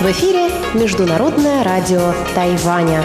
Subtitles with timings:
[0.00, 3.02] В эфире Международное радио Тайваня.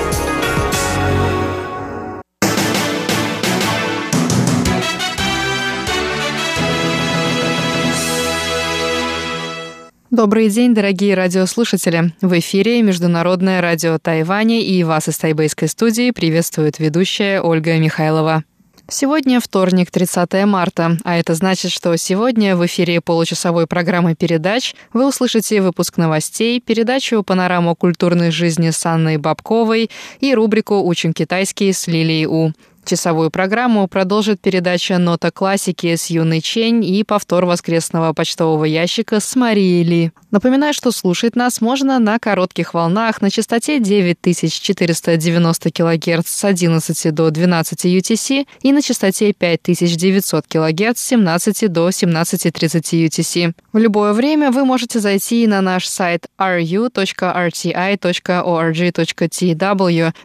[10.12, 12.14] Добрый день, дорогие радиослушатели!
[12.22, 18.44] В эфире Международное радио Тайваня и вас из тайбэйской студии приветствует ведущая Ольга Михайлова.
[18.90, 25.08] Сегодня вторник, 30 марта, а это значит, что сегодня в эфире получасовой программы передач вы
[25.08, 31.88] услышите выпуск новостей, передачу «Панораму культурной жизни» с Анной Бабковой и рубрику «Учим китайский» с
[31.88, 32.52] Лилией У.
[32.86, 39.38] Часовую программу продолжит передача «Нота классики» с Юной Чень и повтор воскресного почтового ящика с
[39.38, 40.12] Марией Ли.
[40.32, 47.32] Напоминаю, что слушать нас можно на коротких волнах на частоте 9490 кГц с 11 до
[47.32, 53.54] 12 UTC и на частоте 5900 кГц с 17 до 17.30 UTC.
[53.72, 56.94] В любое время вы можете зайти на наш сайт ru.rti.org.tw,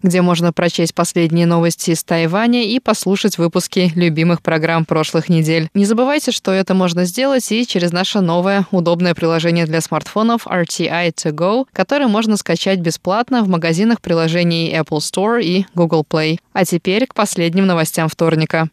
[0.03, 5.69] где можно прочесть последние новости из Тайваня Тайваня и послушать выпуски любимых программ прошлых недель.
[5.75, 11.13] Не забывайте, что это можно сделать и через наше новое удобное приложение для смартфонов RTI
[11.13, 16.39] To Go, которое можно скачать бесплатно в магазинах приложений Apple Store и Google Play.
[16.55, 18.71] А теперь к последним новостям вторника.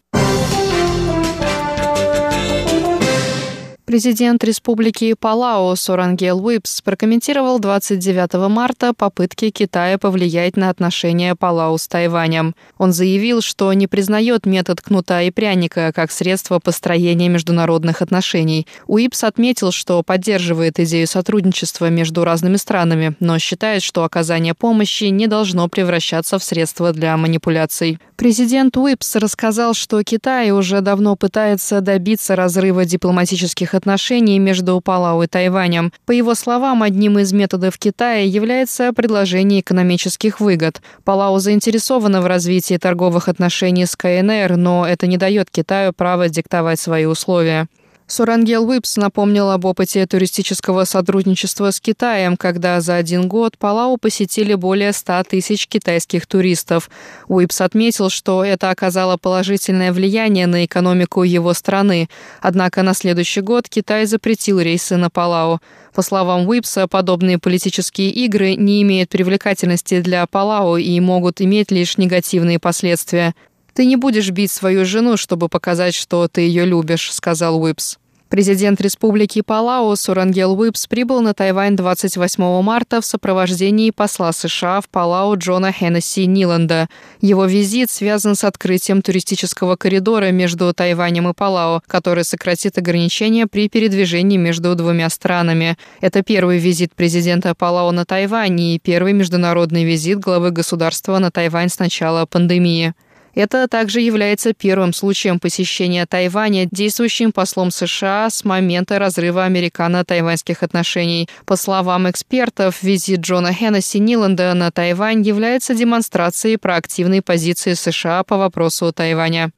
[3.85, 11.87] Президент Республики Палау Сорангел Уипс прокомментировал 29 марта попытки Китая повлиять на отношения Палау с
[11.87, 12.55] Тайванем.
[12.79, 18.65] Он заявил, что не признает метод кнута и пряника как средство построения международных отношений.
[18.87, 25.27] Уипс отметил, что поддерживает идею сотрудничества между разными странами, но считает, что оказание помощи не
[25.27, 27.99] должно превращаться в средство для манипуляций.
[28.15, 35.27] Президент Уипс рассказал, что Китай уже давно пытается добиться разрыва дипломатических отношений между Палау и
[35.27, 35.93] Тайванем.
[36.05, 40.81] По его словам, одним из методов Китая является предложение экономических выгод.
[41.03, 46.79] Палау заинтересована в развитии торговых отношений с КНР, но это не дает Китаю права диктовать
[46.79, 47.67] свои условия.
[48.07, 54.53] Сурангел Уипс напомнил об опыте туристического сотрудничества с Китаем, когда за один год Палау посетили
[54.53, 56.91] более 100 тысяч китайских туристов.
[57.27, 62.07] Уипс отметил, что это оказало положительное влияние на экономику его страны.
[62.41, 65.59] Однако на следующий год Китай запретил рейсы на Палау.
[65.95, 71.97] По словам Уипса, подобные политические игры не имеют привлекательности для Палау и могут иметь лишь
[71.97, 73.33] негативные последствия.
[73.75, 77.97] «Ты не будешь бить свою жену, чтобы показать, что ты ее любишь»,— сказал Уипс.
[78.29, 84.87] Президент Республики Палау Сурангел Уипс прибыл на Тайвань 28 марта в сопровождении посла США в
[84.87, 86.87] Палау Джона Хеннесси Ниланда.
[87.19, 93.67] Его визит связан с открытием туристического коридора между Тайванем и Палау, который сократит ограничения при
[93.67, 95.77] передвижении между двумя странами.
[95.99, 101.69] Это первый визит президента Палау на Тайвань и первый международный визит главы государства на Тайвань
[101.69, 102.95] с начала пандемии.
[103.35, 111.27] Это также является первым случаем посещения Тайваня действующим послом США с момента разрыва американо-тайваньских отношений.
[111.45, 118.37] По словам экспертов, визит Джона Хеннесси Ниланда на Тайвань является демонстрацией проактивной позиции США по
[118.37, 119.51] вопросу Тайваня.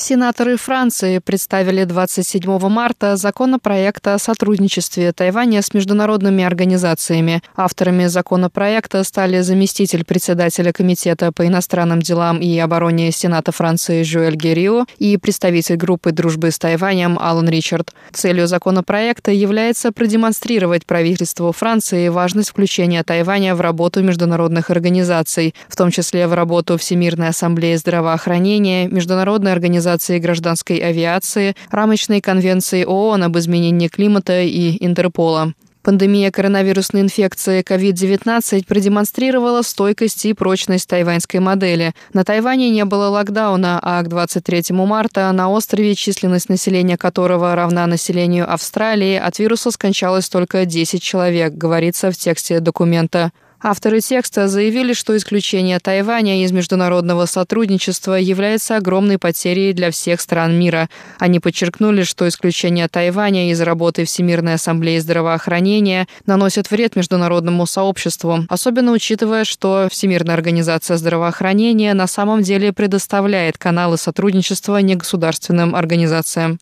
[0.00, 7.42] Сенаторы Франции представили 27 марта законопроект о сотрудничестве Тайваня с международными организациями.
[7.54, 14.86] Авторами законопроекта стали заместитель председателя Комитета по иностранным делам и обороне Сената Франции Жуэль Герио
[14.96, 17.92] и представитель группы дружбы с Тайванем Алан Ричард.
[18.10, 25.90] Целью законопроекта является продемонстрировать правительству Франции важность включения Тайваня в работу международных организаций, в том
[25.90, 33.38] числе в работу Всемирной ассамблеи здравоохранения, Международной организации Организации гражданской авиации, рамочной конвенции ООН об
[33.38, 35.52] изменении климата и Интерпола.
[35.82, 41.92] Пандемия коронавирусной инфекции COVID-19 продемонстрировала стойкость и прочность тайваньской модели.
[42.12, 47.86] На Тайване не было локдауна, а к 23 марта на острове, численность населения которого равна
[47.88, 53.32] населению Австралии, от вируса скончалось только 10 человек, говорится в тексте документа.
[53.62, 60.58] Авторы текста заявили, что исключение Тайваня из международного сотрудничества является огромной потерей для всех стран
[60.58, 60.88] мира.
[61.18, 68.92] Они подчеркнули, что исключение Тайваня из работы Всемирной ассамблеи здравоохранения наносит вред международному сообществу, особенно
[68.92, 76.58] учитывая, что Всемирная организация здравоохранения на самом деле предоставляет каналы сотрудничества негосударственным организациям.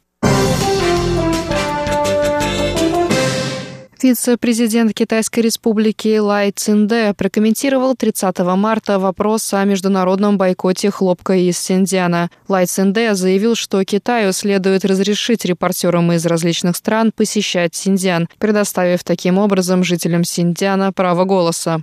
[4.01, 12.31] Вице-президент Китайской республики Лай Цинде прокомментировал 30 марта вопрос о международном бойкоте хлопка из Синдиана.
[12.47, 19.37] Лай Цинде заявил, что Китаю следует разрешить репортерам из различных стран посещать Синдиан, предоставив таким
[19.39, 21.83] образом жителям Синдиана право голоса.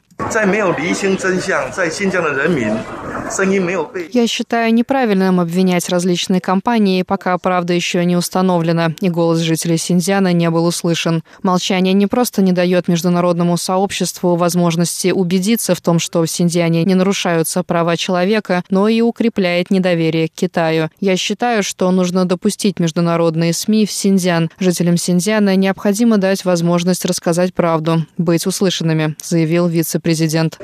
[4.12, 10.34] Я считаю неправильным обвинять различные компании, пока правда еще не установлена, и голос жителей Синдиана
[10.34, 11.24] не был услышан.
[11.44, 16.96] Молчание не просто не дает международному сообществу возможности убедиться в том, что в Синдиане не
[16.96, 20.90] нарушаются права человека, но и укрепляет недоверие к Китаю.
[21.00, 24.50] Я считаю, что нужно допустить международные СМИ в Синдиан.
[24.60, 30.60] Жителям Синдиана необходимо дать возможность рассказать правду, быть услышанными, заявил вице-президент.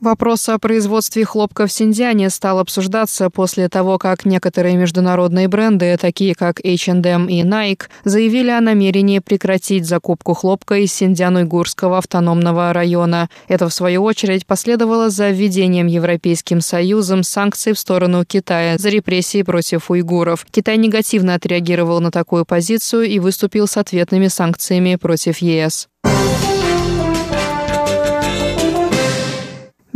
[0.00, 6.34] Вопрос о производстве хлопка в Синдиане стал обсуждаться после того, как некоторые международные бренды, такие
[6.34, 13.30] как H&M и Nike, заявили о намерении прекратить закупку хлопка из Синдиан-Уйгурского автономного района.
[13.48, 19.42] Это, в свою очередь, последовало за введением Европейским Союзом санкций в сторону Китая за репрессии
[19.42, 20.46] против уйгуров.
[20.50, 25.88] Китай негативно отреагировал на такую позицию и выступил с ответными санкциями против ЕС.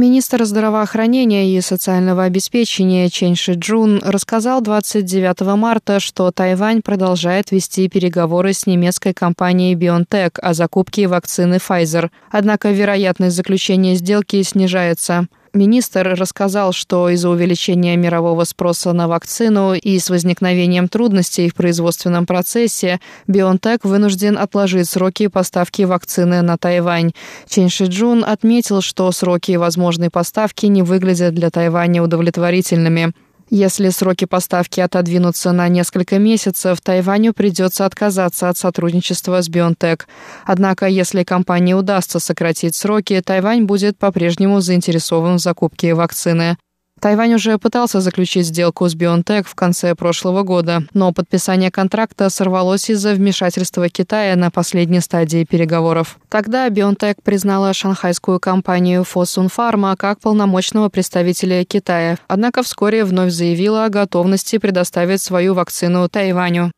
[0.00, 8.54] Министр здравоохранения и социального обеспечения Чен Шиджун рассказал 29 марта, что Тайвань продолжает вести переговоры
[8.54, 12.08] с немецкой компанией BioNTech о закупке вакцины Pfizer.
[12.30, 15.28] Однако вероятность заключения сделки снижается.
[15.52, 22.24] Министр рассказал, что из-за увеличения мирового спроса на вакцину и с возникновением трудностей в производственном
[22.24, 27.10] процессе BioNTech вынужден отложить сроки поставки вакцины на Тайвань.
[27.48, 33.12] Чен Шиджун отметил, что сроки возможной поставки не выглядят для Тайваня удовлетворительными.
[33.52, 40.02] Если сроки поставки отодвинутся на несколько месяцев, Тайваню придется отказаться от сотрудничества с BioNTech.
[40.44, 46.58] Однако, если компании удастся сократить сроки, Тайвань будет по-прежнему заинтересован в закупке вакцины.
[47.00, 52.90] Тайвань уже пытался заключить сделку с BioNTech в конце прошлого года, но подписание контракта сорвалось
[52.90, 56.18] из-за вмешательства Китая на последней стадии переговоров.
[56.28, 63.86] Тогда BioNTech признала шанхайскую компанию Fosun Pharma как полномочного представителя Китая, однако вскоре вновь заявила
[63.86, 66.70] о готовности предоставить свою вакцину Тайваню.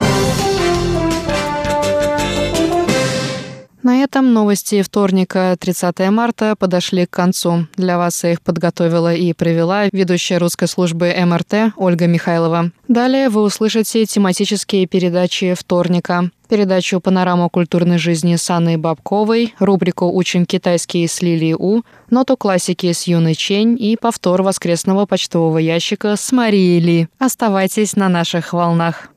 [3.83, 7.67] На этом новости вторника, 30 марта, подошли к концу.
[7.77, 12.71] Для вас их подготовила и провела ведущая русской службы МРТ Ольга Михайлова.
[12.87, 20.45] Далее вы услышите тематические передачи вторника передачу «Панорама культурной жизни» с Анной Бабковой, рубрику «Учим
[20.45, 21.81] китайский» с Лилией У,
[22.11, 27.09] ноту классики с Юной Чень и повтор воскресного почтового ящика с Марией Ли.
[27.19, 29.12] Оставайтесь на наших волнах.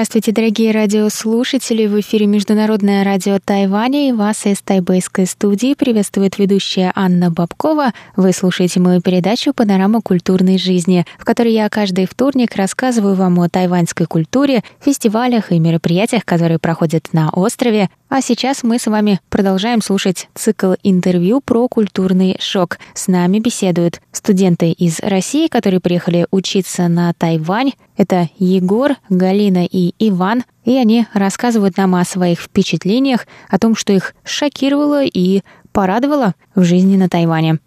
[0.00, 1.86] Здравствуйте, дорогие радиослушатели!
[1.86, 7.92] В эфире Международное радио Тайваня и вас из тайбэйской студии приветствует ведущая Анна Бабкова.
[8.16, 13.50] Вы слушаете мою передачу «Панорама культурной жизни», в которой я каждый вторник рассказываю вам о
[13.50, 19.80] тайваньской культуре, фестивалях и мероприятиях, которые проходят на острове, а сейчас мы с вами продолжаем
[19.80, 22.78] слушать цикл интервью про культурный шок.
[22.92, 27.70] С нами беседуют студенты из России, которые приехали учиться на Тайвань.
[28.00, 30.44] Это Егор, Галина и Иван.
[30.64, 36.62] И они рассказывают нам о своих впечатлениях, о том, что их шокировало и порадовало в
[36.62, 37.58] жизни на Тайване.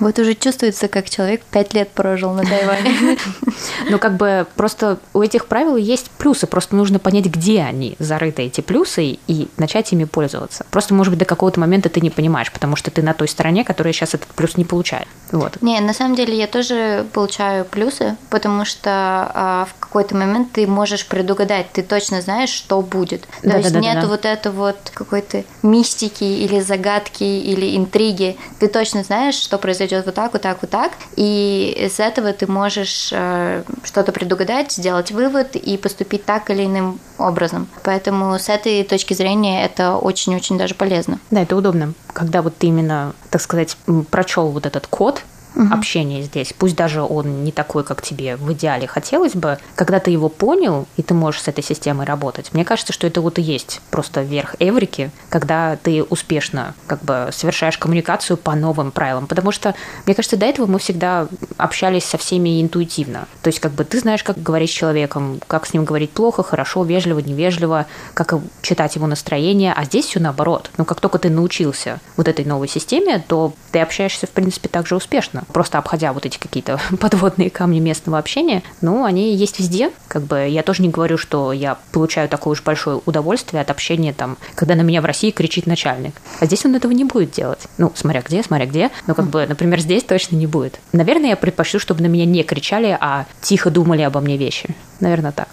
[0.00, 3.18] Вот уже чувствуется, как человек пять лет прожил на Тайване.
[3.90, 8.42] Ну, как бы просто у этих правил есть плюсы, просто нужно понять, где они зарыты,
[8.42, 10.64] эти плюсы, и начать ими пользоваться.
[10.70, 13.64] Просто, может быть, до какого-то момента ты не понимаешь, потому что ты на той стороне,
[13.64, 15.06] которая сейчас этот плюс не получает.
[15.32, 15.60] Вот.
[15.60, 20.66] Не, на самом деле я тоже получаю плюсы, потому что а, в какой-то момент ты
[20.66, 23.22] можешь предугадать, ты точно знаешь, что будет.
[23.42, 24.08] То да, есть да, да, нету да.
[24.08, 28.36] вот это вот какой-то мистики или загадки или интриги.
[28.58, 32.32] Ты точно знаешь, что произойдет идет вот так, вот так, вот так, и с этого
[32.32, 37.68] ты можешь э, что-то предугадать, сделать вывод и поступить так или иным образом.
[37.82, 41.18] Поэтому с этой точки зрения это очень-очень даже полезно.
[41.30, 43.76] Да, это удобно, когда вот ты именно, так сказать,
[44.10, 45.22] прочел вот этот код,
[45.54, 45.72] угу.
[45.72, 46.54] общения здесь.
[46.56, 50.86] Пусть даже он не такой, как тебе в идеале хотелось бы, когда ты его понял,
[50.96, 52.52] и ты можешь с этой системой работать.
[52.52, 57.28] Мне кажется, что это вот и есть просто верх эврики, когда ты успешно как бы
[57.32, 59.26] совершаешь коммуникацию по новым правилам.
[59.26, 59.74] Потому что,
[60.06, 63.26] мне кажется, до этого мы всегда общались со всеми интуитивно.
[63.42, 66.42] То есть как бы ты знаешь, как говорить с человеком, как с ним говорить плохо,
[66.42, 70.70] хорошо, вежливо, невежливо, как читать его настроение, а здесь все наоборот.
[70.76, 74.86] Но как только ты научился вот этой новой системе, то ты общаешься, в принципе, так
[74.86, 75.43] же успешно.
[75.52, 79.90] Просто обходя вот эти какие-то подводные камни местного общения, ну, они есть везде.
[80.08, 84.12] Как бы я тоже не говорю, что я получаю такое уж большое удовольствие от общения
[84.12, 86.14] там, когда на меня в России кричит начальник.
[86.40, 87.60] А здесь он этого не будет делать.
[87.78, 88.90] Ну, смотря где, смотря где.
[89.06, 90.78] Но как бы, например, здесь точно не будет.
[90.92, 94.74] Наверное, я предпочту, чтобы на меня не кричали, а тихо думали обо мне вещи.
[95.00, 95.48] Наверное, так.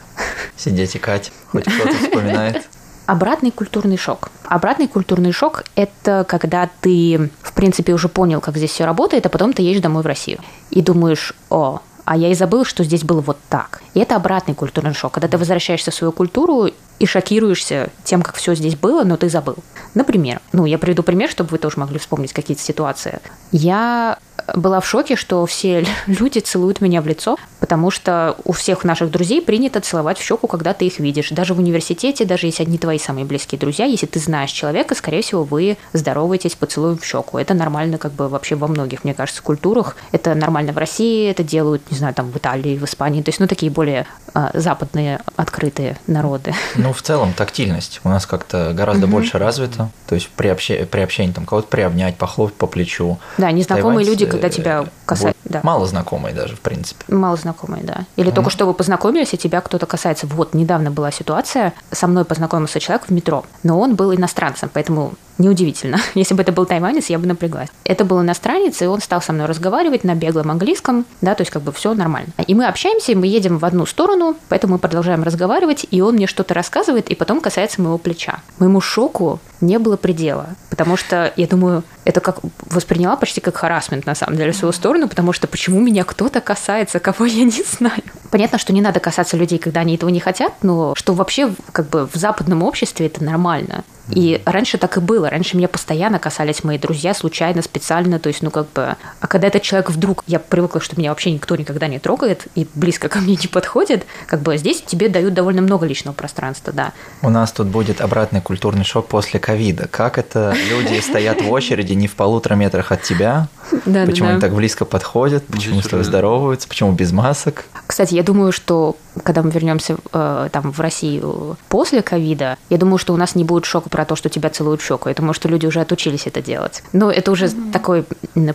[0.55, 2.67] Сидеть и кать, хоть кто-то вспоминает.
[3.11, 4.29] Обратный культурный шок.
[4.45, 9.29] Обратный культурный шок– это когда ты, в принципе, уже понял, как здесь все работает, а
[9.29, 10.39] потом ты едешь домой в Россию
[10.69, 13.81] и думаешь, о, а я и забыл, что здесь было вот так.
[13.93, 16.67] И это обратный культурный шок, когда ты возвращаешься в свою культуру
[16.99, 19.55] и шокируешься тем, как все здесь было, но ты забыл.
[19.93, 23.21] Например, ну, я приведу пример, чтобы вы тоже могли вспомнить какие-то ситуации.
[23.53, 24.19] Я
[24.55, 29.11] была в шоке, что все люди целуют меня в лицо, потому что у всех наших
[29.11, 31.29] друзей принято целовать в щеку, когда ты их видишь.
[31.29, 35.21] Даже в университете, даже если они твои самые близкие друзья, если ты знаешь человека, скорее
[35.21, 37.37] всего, вы здороваетесь поцелуем в щеку.
[37.37, 39.95] Это нормально как бы вообще во многих, мне кажется, культурах.
[40.11, 43.21] Это нормально в России, это делают, не знаю, там в Италии, в Испании.
[43.21, 46.53] То есть, ну, такие более э, западные открытые народы.
[46.75, 49.13] Ну, в целом, тактильность у нас как-то гораздо угу.
[49.13, 49.89] больше развита.
[50.07, 50.85] То есть при, обще...
[50.85, 53.19] при общении там кого-то приобнять, похлопать по плечу.
[53.37, 55.41] Да, незнакомые люди, когда тебя касаются.
[55.45, 55.61] Да.
[55.63, 57.03] Мало знакомые даже, в принципе.
[57.07, 58.05] Мало знакомые, да.
[58.15, 60.25] Или mm только что вы познакомились, и тебя кто-то касается.
[60.25, 65.13] Вот, недавно была ситуация, со мной познакомился человек в метро, но он был иностранцем, поэтому
[65.37, 65.99] Неудивительно.
[66.15, 67.69] Если бы это был тайванец, я бы напряглась.
[67.83, 71.51] Это был иностранец, и он стал со мной разговаривать на беглом английском, да, то есть
[71.51, 72.29] как бы все нормально.
[72.47, 76.15] И мы общаемся, и мы едем в одну сторону, поэтому мы продолжаем разговаривать, и он
[76.15, 78.39] мне что-то рассказывает, и потом касается моего плеча.
[78.59, 84.05] Моему шоку не было предела, потому что я думаю, это как восприняла почти как харасмент
[84.05, 87.63] на самом деле в свою сторону, потому что почему меня кто-то касается, кого я не
[87.63, 88.01] знаю.
[88.31, 91.89] Понятно, что не надо касаться людей, когда они этого не хотят, но что вообще как
[91.89, 93.83] бы в западном обществе это нормально.
[94.09, 95.20] И раньше так и было.
[95.29, 98.19] Раньше меня постоянно касались мои друзья, случайно, специально.
[98.19, 98.95] То есть, ну, как бы...
[99.19, 100.23] А когда этот человек вдруг...
[100.27, 104.05] Я привыкла, что меня вообще никто никогда не трогает и близко ко мне не подходит.
[104.27, 106.93] Как бы здесь тебе дают довольно много личного пространства, да.
[107.21, 109.87] У нас тут будет обратный культурный шок после ковида.
[109.87, 113.47] Как это люди стоят в очереди не в полутора метрах от тебя?
[113.85, 115.45] Да, почему да, они так близко подходят?
[115.47, 116.67] Почему с тобой здороваются?
[116.67, 117.65] Почему без масок?
[117.91, 122.97] Кстати, я думаю, что когда мы вернемся э, там в Россию после ковида, я думаю,
[122.97, 125.09] что у нас не будет шока про то, что тебя целуют в щеку.
[125.09, 126.83] Я думаю, что люди уже отучились это делать.
[126.93, 127.71] Но это уже mm-hmm.
[127.73, 128.05] такой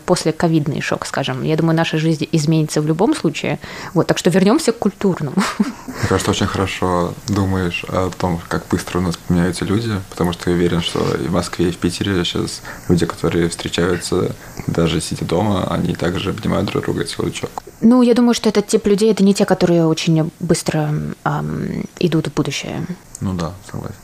[0.07, 1.43] послековидный шок, скажем.
[1.43, 3.59] Я думаю, наша жизнь изменится в любом случае.
[3.93, 5.37] Вот, так что вернемся к культурному.
[5.99, 10.51] Мне кажется, очень хорошо думаешь о том, как быстро у нас меняются люди, потому что
[10.51, 14.35] я уверен, что и в Москве, и в Питере сейчас люди, которые встречаются
[14.67, 17.63] даже сидя дома, они также обнимают друг друга целуют щеку.
[17.81, 22.29] Ну, я думаю, что этот тип людей это не те, которые очень быстро эм, идут
[22.29, 22.87] в будущее.
[23.21, 23.95] Ну да, согласен.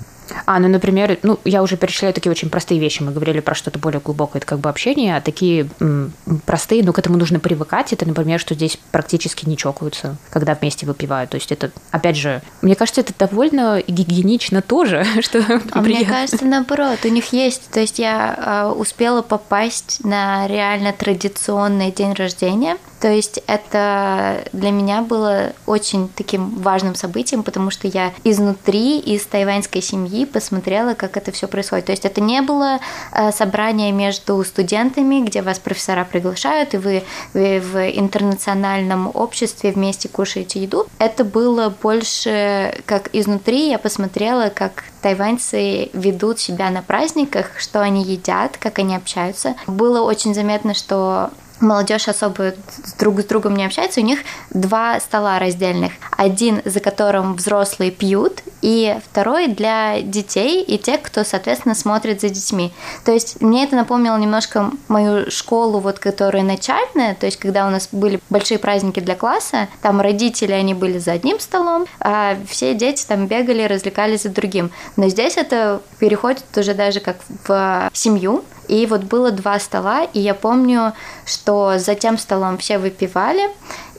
[0.46, 3.02] А, ну, например, ну, я уже перечисляю такие очень простые вещи.
[3.02, 6.12] Мы говорили про что-то более глубокое, это как бы общение, а такие м,
[6.46, 7.92] простые, но к этому нужно привыкать.
[7.92, 11.30] Это, например, что здесь практически не чокаются, когда вместе выпивают.
[11.30, 16.44] То есть это, опять же, мне кажется, это довольно гигиенично тоже, что А мне кажется,
[16.44, 22.76] наоборот, у них есть, то есть я э, успела попасть на реально традиционный день рождения,
[23.02, 29.26] то есть это для меня было очень таким важным событием, потому что я изнутри, из
[29.26, 31.86] тайваньской семьи посмотрела, как это все происходит.
[31.86, 32.78] То есть это не было
[33.12, 37.02] э, собрание между студентами, где вас профессора приглашают, и вы,
[37.34, 40.86] вы в интернациональном обществе вместе кушаете еду.
[40.98, 48.02] Это было больше как изнутри я посмотрела, как тайваньцы ведут себя на праздниках, что они
[48.02, 49.54] едят, как они общаются.
[49.66, 51.30] Было очень заметно, что
[51.62, 52.54] молодежь особо
[52.98, 55.92] друг с другом не общается, у них два стола раздельных.
[56.16, 62.28] Один, за которым взрослые пьют, и второй для детей и тех, кто, соответственно, смотрит за
[62.28, 62.72] детьми.
[63.04, 67.70] То есть мне это напомнило немножко мою школу, вот, которая начальная, то есть когда у
[67.70, 72.74] нас были большие праздники для класса, там родители, они были за одним столом, а все
[72.74, 74.70] дети там бегали, развлекались за другим.
[74.96, 77.16] Но здесь это переходит уже даже как
[77.46, 80.94] в семью, и вот было два стола, и я помню,
[81.26, 83.50] что за тем столом все выпивали,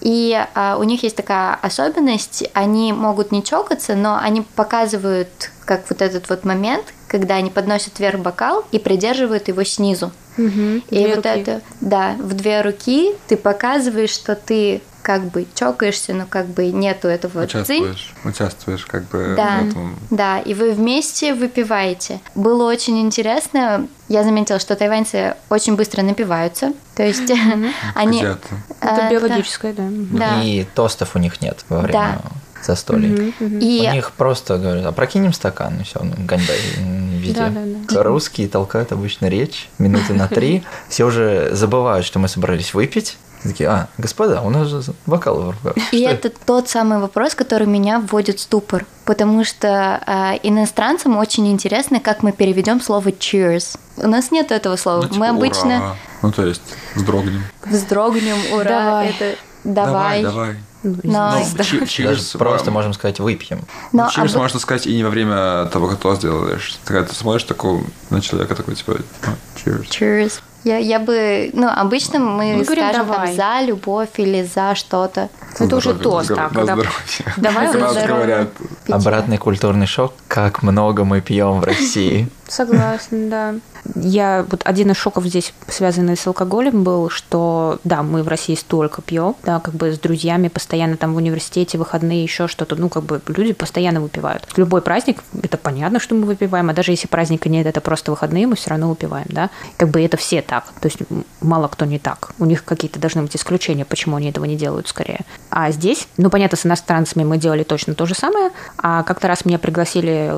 [0.02, 5.88] и а, у них есть такая особенность, они могут не чокаться, но они показывают как
[5.90, 10.12] вот этот вот момент, когда они подносят вверх бокал и придерживают его снизу.
[10.40, 11.28] Угу, и вот руки.
[11.28, 16.68] это, да, в две руки ты показываешь, что ты как бы чокаешься, но как бы
[16.68, 17.62] нету этого цинь.
[17.62, 19.96] Участвуешь, участвуешь как бы Да, в этом.
[20.10, 22.22] да, и вы вместе выпиваете.
[22.34, 23.88] Было очень интересно.
[24.08, 26.74] Я заметила, что тайваньцы очень быстро напиваются.
[26.96, 27.32] То есть
[27.96, 28.20] они...
[28.20, 28.48] Где-то.
[28.82, 29.84] Это а, биологическое, да.
[29.90, 30.44] Да.
[30.44, 32.22] И тостов у них нет во время
[32.64, 33.34] застолья.
[33.40, 37.34] И У них просто говорят, опрокинем стакан, и все, ну, ганьбай м, везде.
[37.34, 38.04] Да, да, да.
[38.04, 40.64] Русские толкают обычно речь минуты на три.
[40.88, 43.18] Все уже забывают, что мы собрались выпить.
[43.44, 45.74] Такие, а, господа, у нас же бокалы в руках.
[45.92, 51.18] И Что это тот самый вопрос, который меня вводит в ступор, потому что э, иностранцам
[51.18, 53.78] очень интересно, как мы переведем слово cheers.
[53.98, 55.02] У нас нет этого слова.
[55.02, 55.96] Ну, типа, мы обычно ура.
[56.22, 56.62] Ну, то есть,
[56.96, 57.44] вздрогнем.
[57.66, 59.10] вздрогнем, ура, Давай.
[59.10, 59.36] это
[59.66, 60.24] давай.
[60.24, 60.56] давай.
[60.84, 63.62] Но, Ну, чи- Даже cheers, просто можем сказать выпьем.
[63.94, 66.78] но Cheers об- можно сказать и не во время того, как тост делаешь.
[66.86, 69.34] Ты ты смотришь такого на человека, такой, типа, ну,
[69.64, 69.88] cheers.
[69.90, 70.42] cheers.
[70.64, 73.36] Я, я бы, ну, обычно мы Мы говорим скажем там, «давай».
[73.36, 75.30] за любовь или за что-то.
[75.60, 76.66] Это уже Здоровье, тост, на да, здоровье.
[76.66, 76.92] когда- На здоровье.
[77.38, 78.48] Давай нас здоровье.
[78.90, 82.30] Обратный культурный шок, как много мы пьем в России.
[82.48, 83.56] Согласна, да.
[83.96, 88.56] Я вот один из шоков здесь, связанный с алкоголем, был, что да, мы в России
[88.56, 92.90] столько пьем, да, как бы с друзьями постоянно там в университете, выходные, еще что-то, ну,
[92.90, 94.48] как бы люди постоянно выпивают.
[94.56, 98.48] Любой праздник, это понятно, что мы выпиваем, а даже если праздника нет, это просто выходные,
[98.48, 99.50] мы все равно выпиваем, да.
[99.78, 101.00] Как бы это все так, то есть
[101.42, 102.32] мало кто не так.
[102.40, 105.22] У них какие-то должны быть исключения, почему они этого не делают скорее.
[105.50, 109.46] А здесь, ну, понятно, с иностранцами мы делали точно то же самое, а как-то раз
[109.46, 110.34] меня пригласили,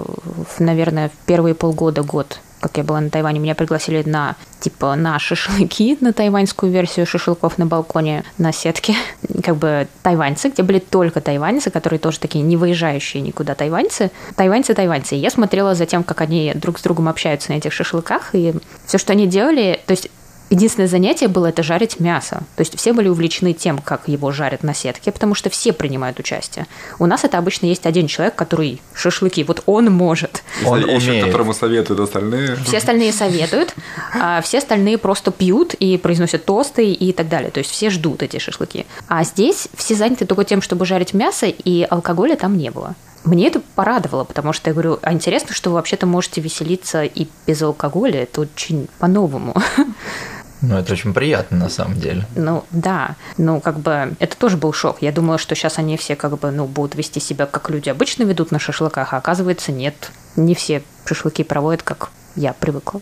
[0.59, 5.19] наверное, в первые полгода, год как я была на Тайване, меня пригласили на типа на
[5.19, 8.95] шашлыки, на тайваньскую версию шашлыков на балконе на сетке.
[9.43, 14.09] Как бы тайваньцы, где были только тайваньцы, которые тоже такие не выезжающие никуда тайваньцы.
[14.35, 15.15] Тайваньцы, тайваньцы.
[15.15, 18.55] И я смотрела за тем, как они друг с другом общаются на этих шашлыках, и
[18.87, 20.09] все, что они делали, то есть
[20.55, 22.43] Единственное занятие было это жарить мясо.
[22.55, 26.17] То есть все были увлечены тем, как его жарят на сетке, потому что все принимают
[26.17, 26.65] участие.
[26.97, 30.43] У нас это обычно есть один человек, который шашлыки, вот он может.
[30.65, 31.25] Он и еще умеет.
[31.25, 32.55] которому советуют остальные.
[32.65, 33.75] Все остальные советуют,
[34.13, 37.51] а все остальные просто пьют и произносят тосты и так далее.
[37.51, 38.85] То есть все ждут эти шашлыки.
[39.09, 42.95] А здесь все заняты только тем, чтобы жарить мясо, и алкоголя там не было.
[43.25, 47.27] Мне это порадовало, потому что я говорю, а интересно, что вы вообще-то можете веселиться и
[47.45, 48.23] без алкоголя.
[48.23, 49.53] Это очень по-новому.
[50.67, 52.25] Ну, это очень приятно на самом деле.
[52.35, 53.15] Ну, да.
[53.37, 54.97] Ну, как бы, это тоже был шок.
[55.01, 58.23] Я думала, что сейчас они все как бы, ну, будут вести себя, как люди обычно
[58.23, 60.11] ведут на шашлыках, а оказывается, нет.
[60.35, 63.01] Не все шашлыки проводят, как я привыкла.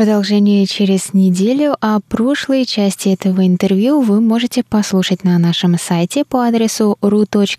[0.00, 6.42] Продолжение через неделю, а прошлые части этого интервью вы можете послушать на нашем сайте по
[6.44, 7.50] адресу ru.rti.org.tw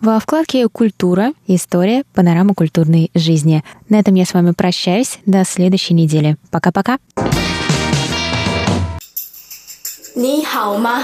[0.00, 1.32] во вкладке «Культура.
[1.46, 2.04] История.
[2.14, 3.64] Панорама культурной жизни».
[3.88, 5.18] На этом я с вами прощаюсь.
[5.26, 6.36] До следующей недели.
[6.50, 6.98] Пока-пока.
[10.16, 11.02] 你好吗？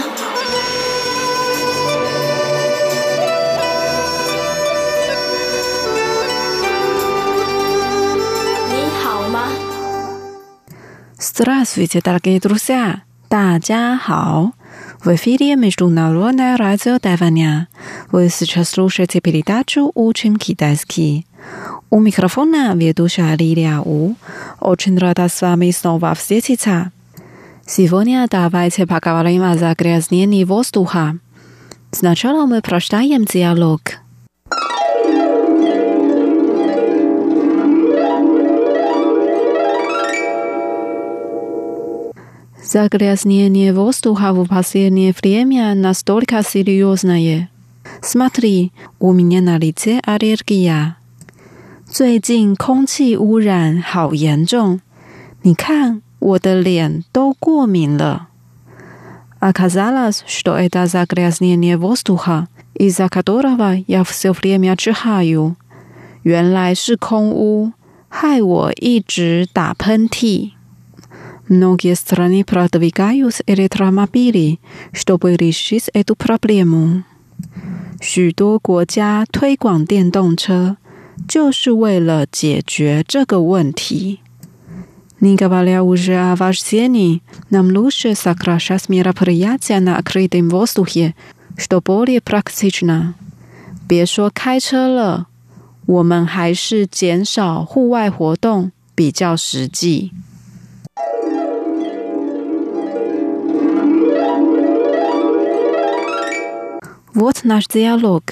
[11.20, 13.02] Здравствуйте, дорогие друзья!
[13.28, 14.52] 大家好!
[15.02, 17.68] В эфире Международное радио Тайваня.
[18.12, 21.26] Вы сейчас слушаете передачу «Учим китайский».
[21.90, 24.14] У микрофона ведущая Лилия У.
[24.60, 26.92] Очень рада с вами снова встретиться.
[27.66, 31.18] Сегодня давайте поговорим о загрязнении воздуха.
[31.90, 33.80] Сначала мы прочитаем диалог.
[42.62, 47.48] Загрязнение воздуха в последнее время настолько серьезное.
[48.02, 50.96] Смотри, у меня на лице аллергия.
[51.88, 54.80] 最近空气污染好严重，
[55.42, 58.28] 你看我的脸都过敏了。
[59.38, 65.54] Оказалось, что это загрязнение воздуха, из-за которого я все время чихаю.
[66.24, 67.72] 原来是空污，
[68.08, 70.50] 害我一直打喷嚏。
[71.50, 74.58] Многие страны продвигают электромобили,
[74.92, 77.04] чтобы решить эту проблему.
[78.00, 80.76] 许多国家推广电动车，
[81.28, 84.20] 就是为了解决这个问题。
[85.18, 91.14] Не говоря уже о вождении, нам лучше сокращать мероприятия на открытом воздухе,
[91.56, 93.14] что более практично.
[93.88, 95.28] 别说开车了，
[95.86, 100.12] 我们还是减少户外活动比较实际。
[107.14, 108.22] Вот наш диалог.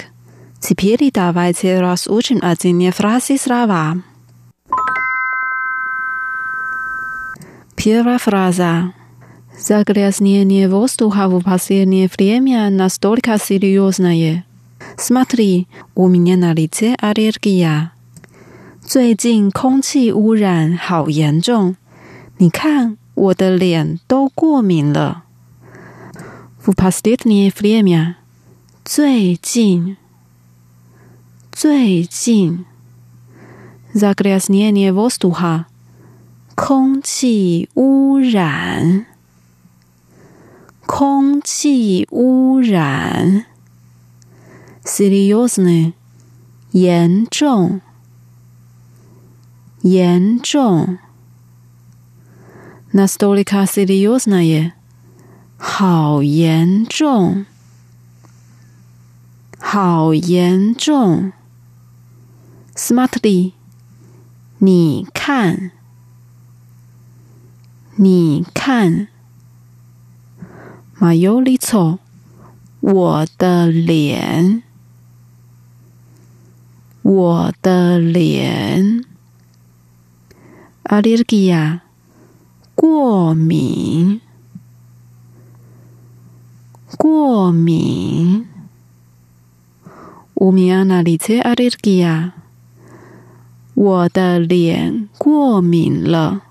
[0.59, 4.01] Теперь давайте разучим один фразы слова.
[7.75, 8.93] Первая фраза.
[9.57, 14.45] Загрязнение воздуха в последнее время настолько серьезное.
[14.97, 17.91] Смотри, у меня на лице аллергия.
[18.87, 21.75] 最近空气污染好严重，
[22.37, 25.23] 你看我的脸都过敏了。
[26.63, 28.17] В последнее время，
[28.83, 29.97] 最近，
[31.51, 32.65] 最近，
[33.93, 35.65] загрязнение воздуха，
[36.55, 39.05] 空气污染，
[40.85, 43.45] 空气污染，
[44.83, 45.93] seriously，
[46.71, 47.81] 严重。
[49.81, 50.97] 严重，
[52.91, 54.71] настолько серьезное，
[55.57, 57.45] 好严重，
[59.62, 61.32] 好严重
[62.74, 63.52] ！Smartly，
[64.58, 65.70] 你看，
[67.96, 69.08] 你看
[70.98, 71.98] ，My little，
[72.80, 74.62] 我的脸，
[77.02, 79.04] 我的脸
[80.84, 81.80] ，Allergia，
[82.74, 84.20] 过敏，
[86.96, 88.46] 过敏。
[90.39, 92.31] У меня на лице аллергия，
[93.73, 96.41] 我的脸过敏了，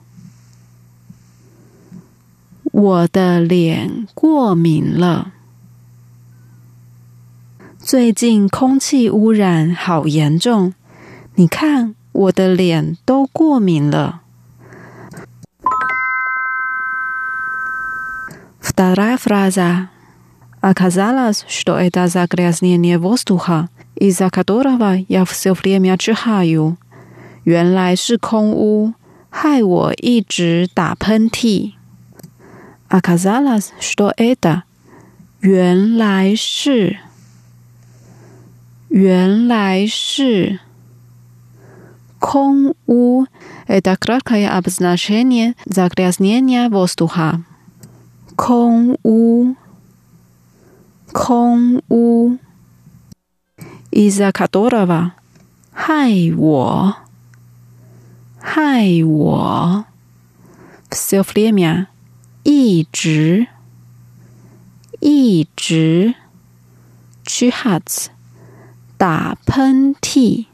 [2.73, 5.33] 我的脸过敏了。
[7.79, 10.73] 最近空气污染好严重，
[11.35, 14.23] 你看我的脸都过敏了。
[18.61, 19.88] Вторая фраза.
[20.62, 26.77] Оказалось, что это загрязнение воздуха, из-за которого я все время чихаю.
[27.45, 28.95] 原来是空污，
[29.31, 31.73] 害我一直打喷嚏。
[32.88, 34.62] Оказалось, что это
[35.40, 36.99] 原来是
[38.88, 40.61] 原来是
[42.19, 43.27] 空污
[43.67, 47.45] это краткое обозначение загрязнения воздуха.
[48.37, 49.55] 空屋，
[51.12, 52.38] 空屋
[53.91, 55.12] из-за которого
[55.73, 56.95] 害我，
[58.39, 59.86] 害我
[60.89, 61.88] ，все время
[62.43, 63.47] 一直，
[64.99, 66.13] 一直
[67.25, 68.08] ，чихать
[68.97, 70.45] 打喷嚏，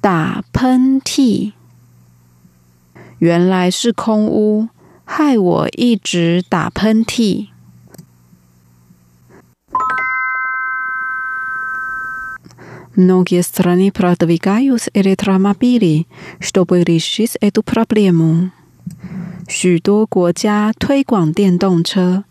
[0.00, 1.52] 打喷嚏，
[3.18, 4.68] 原来是空屋，
[5.04, 7.48] 害我一直打喷嚏。
[12.95, 16.07] Многие страны продвигают электромобили,
[16.39, 18.51] чтобы решить эту проблему。
[19.47, 22.23] 许多国家推广电动车，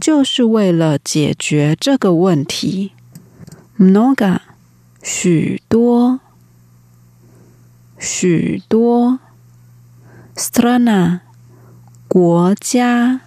[0.00, 2.92] 就是为了解决这个问题。
[3.78, 4.40] Много，
[5.02, 6.20] 许多，
[7.98, 9.18] 许多。
[10.34, 11.20] Strana。
[12.08, 13.20] 国家，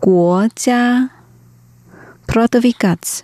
[0.00, 1.10] 国家，
[2.26, 3.20] продвигать，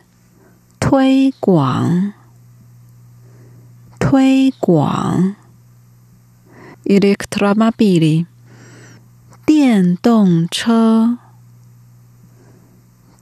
[0.78, 2.12] 推广，
[3.98, 5.34] 推广，
[6.84, 8.26] электромобили，
[9.46, 11.18] 电动车，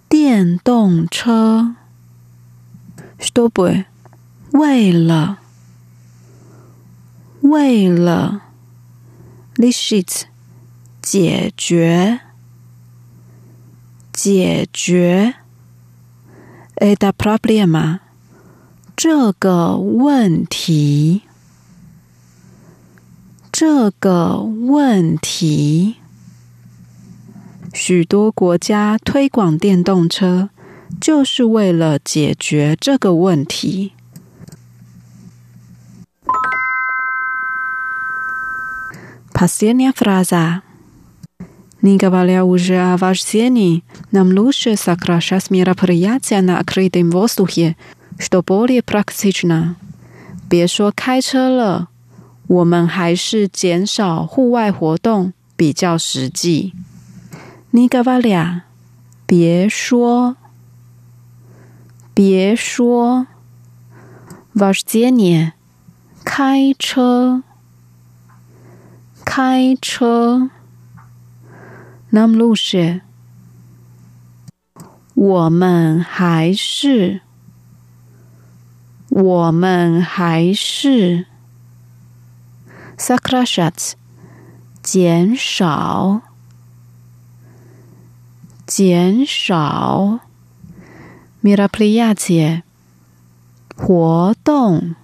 [0.08, 1.74] 电动车，
[3.18, 3.84] чтобы，
[4.52, 5.38] 为了，
[7.40, 8.42] 为了，
[9.56, 10.26] решить。
[11.02, 12.20] 解决，
[14.12, 15.34] 解决
[16.79, 18.01] A da problema？
[18.95, 21.23] 这个问题，
[23.51, 25.95] 这个问题，
[27.73, 30.49] 许多国家推广电动车，
[31.01, 33.93] 就是为了解决这个问题。
[39.33, 40.66] Pasienna fraza。
[41.86, 47.76] Не говоря уже о вождении, нам лучше сокращать мероприятия на открытом воздухе,
[48.18, 49.74] что более практично.
[50.48, 51.88] 别说开车了，
[52.46, 56.72] 我们还是减少户外活动比较实际。
[57.72, 58.62] Не говоря，
[59.26, 60.36] 别说，
[62.14, 63.26] 别说，
[64.52, 65.54] вождение，
[66.22, 67.42] 开车，
[69.24, 70.50] 开车。
[72.09, 73.01] Nam Lu Shi
[75.13, 77.19] Woman Hai Shi
[79.11, 81.25] Woman Hai Shi
[82.95, 83.95] Sakrashat
[84.83, 85.35] Jian
[91.43, 92.63] Mirapriyatia 活，
[93.75, 94.95] 活动。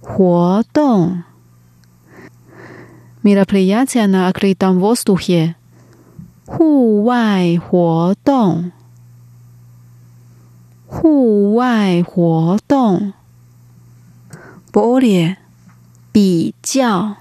[0.00, 1.24] 活动
[3.27, 5.55] i na akritam vostuhie。
[6.45, 8.71] 户外活动，
[10.87, 13.13] 户外活动。
[14.71, 15.37] 玻璃
[16.11, 17.15] 比较，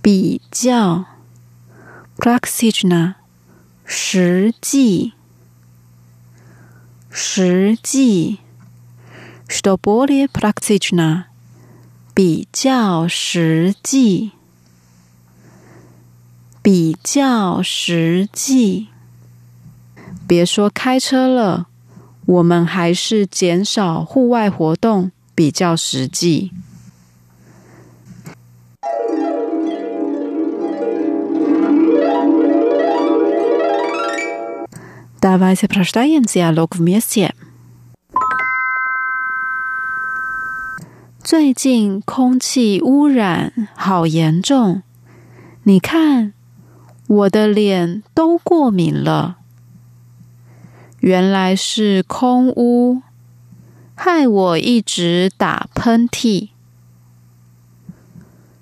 [0.00, 1.04] 比较。
[2.16, 3.14] Praxijna
[3.84, 5.12] 实际，
[7.10, 8.38] 实际。
[9.46, 11.26] Что более практично？
[12.14, 14.32] 比较实际。
[16.60, 18.88] 比较实际，
[20.26, 21.66] 别说开车了，
[22.26, 26.50] 我们还是减少户外活动比较实际。
[35.20, 37.32] Давайте прочитаем диалог вместе。
[41.23, 44.83] 最近空气污染好严重，
[45.63, 46.33] 你看。
[47.07, 49.37] 我的脸都过敏了，
[50.99, 53.01] 原来是空污，
[53.93, 56.49] 害我一直打喷嚏。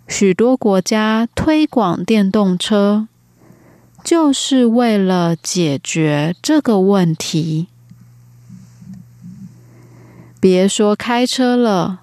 [0.07, 3.07] 许多国家推广电动车，
[4.03, 7.67] 就是为了解决这个问题。
[10.39, 12.00] 别说开车了，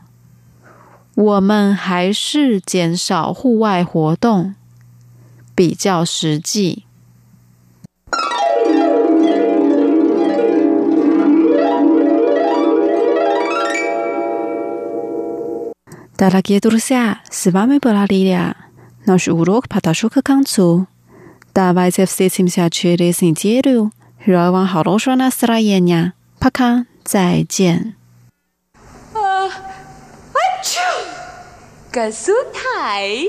[1.17, 4.55] 我们还是减少户外活动。
[5.55, 6.85] 比较实际。
[16.17, 18.55] Дорогие друзья, с вами была Лилия.
[19.05, 20.87] Наш урок подошел к концу.
[21.53, 23.91] Давайте встретимся через неделю.
[24.25, 26.13] Желаю вам хорошего настроения.
[26.39, 26.85] Пока.
[27.03, 27.95] 再见。
[31.98, 33.28] 告诉台。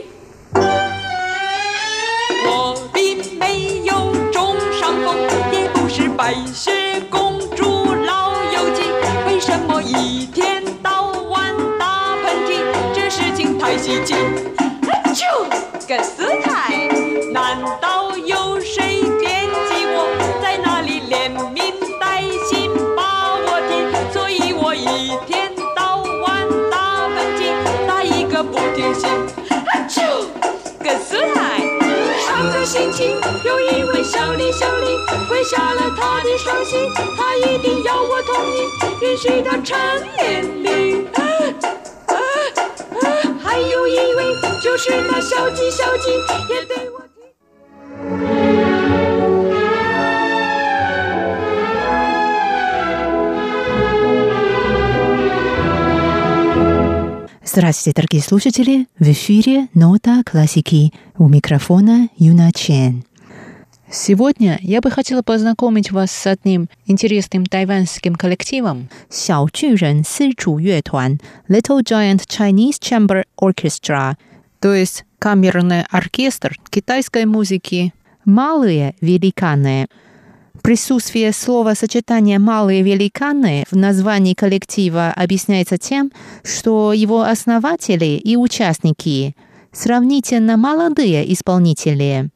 [2.46, 5.18] 我并没有中伤风，
[5.52, 8.84] 也不是白雪公主老友记。
[9.26, 12.62] 为什么一天到晚打喷嚏？
[12.94, 14.14] 这事情太稀奇。
[15.16, 15.26] 就，
[15.88, 16.88] 个苏太！
[17.34, 17.89] 难道
[28.52, 29.08] 不停息。
[29.88, 30.26] 啾，
[30.84, 31.60] 个死太！
[32.54, 36.78] 的心情，有一位小李，小李跪下了他的双膝，
[37.18, 38.66] 他一定要我同意，
[39.06, 39.78] 允许他成
[40.18, 41.06] 年礼。
[43.44, 44.24] 还有一位
[44.64, 46.12] 就是那小鸡，小鸡
[46.50, 47.02] 也对我。
[57.60, 58.88] Здравствуйте, дорогие слушатели!
[59.00, 63.04] В эфире «Нота классики» у микрофона Юна Чен.
[63.92, 68.88] Сегодня я бы хотела познакомить вас с одним интересным тайваньским коллективом.
[71.50, 74.14] Little Giant Chinese Chamber Orchestra,
[74.62, 77.94] то есть камерный оркестр китайской музыки.
[78.24, 79.88] Малые великаны–
[80.62, 86.12] Присутствие слова сочетания «малые великаны» в названии коллектива объясняется тем,
[86.44, 89.36] что его основатели и участники
[89.72, 92.30] сравнительно молодые исполнители.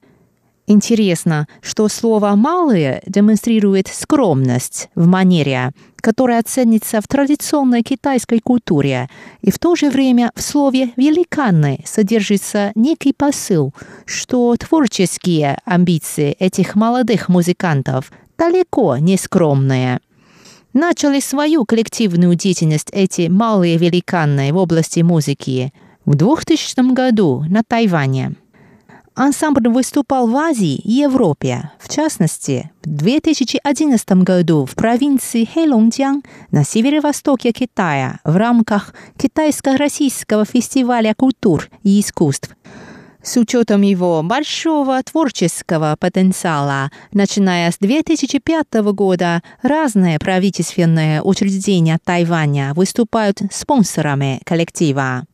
[0.67, 5.71] Интересно, что слово «малые» демонстрирует скромность в манере,
[6.03, 9.09] которая ценится в традиционной китайской культуре,
[9.41, 13.73] и в то же время в слове «великаны» содержится некий посыл,
[14.05, 20.01] что творческие амбиции этих молодых музыкантов далеко не скромные.
[20.73, 25.71] Начали свою коллективную деятельность эти малые великаны в области музыки
[26.03, 28.33] в 2000 году на Тайване–
[29.15, 36.63] Ансамбль выступал в Азии и Европе, в частности, в 2011 году в провинции Хэлонджян на
[36.63, 42.55] северо-востоке Китая в рамках Китайско-российского фестиваля культур и искусств.
[43.21, 53.41] С учетом его большого творческого потенциала, начиная с 2005 года, разные правительственные учреждения Тайваня выступают
[53.51, 55.25] спонсорами коллектива.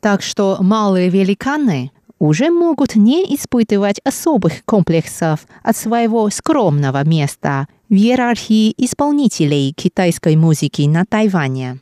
[0.00, 1.92] Так что малые великаны
[2.22, 10.82] уже могут не испытывать особых комплексов от своего скромного места в иерархии исполнителей китайской музыки
[10.82, 11.80] на Тайване.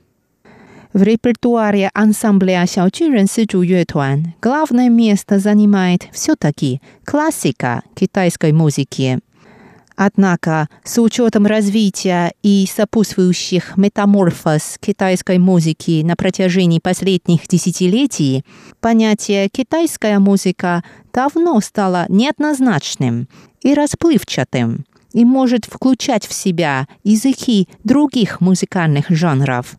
[0.94, 3.62] В репертуаре ансамбля Сяочунрен Сычу
[4.40, 9.20] главное место занимает все-таки классика китайской музыки.
[10.02, 18.42] Однако, с учетом развития и сопутствующих метаморфоз китайской музыки на протяжении последних десятилетий,
[18.80, 20.82] понятие «китайская музыка»
[21.12, 23.28] давно стало неоднозначным
[23.60, 29.74] и расплывчатым и может включать в себя языки других музыкальных жанров.